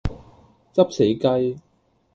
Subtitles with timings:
[0.73, 1.61] 執死雞